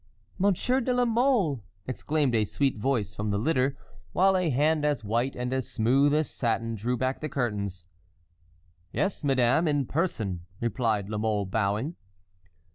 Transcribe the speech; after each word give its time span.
"Monsieur 0.39 0.79
de 0.81 0.91
la 0.95 1.05
Mole!" 1.05 1.61
exclaimed 1.85 2.33
a 2.33 2.43
sweet 2.43 2.75
voice 2.75 3.15
from 3.15 3.29
the 3.29 3.37
litter, 3.37 3.77
while 4.13 4.35
a 4.35 4.49
hand 4.49 4.83
as 4.83 5.03
white 5.03 5.35
and 5.35 5.53
as 5.53 5.69
smooth 5.69 6.11
as 6.15 6.27
satin 6.27 6.73
drew 6.73 6.97
back 6.97 7.21
the 7.21 7.29
curtains. 7.29 7.85
"Yes, 8.91 9.23
madame, 9.23 9.67
in 9.67 9.85
person," 9.85 10.47
replied 10.59 11.07
La 11.07 11.19
Mole 11.19 11.45
bowing. 11.45 11.95